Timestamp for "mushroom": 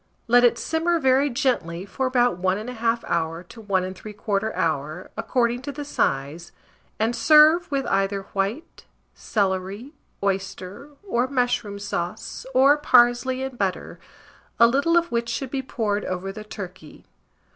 11.27-11.77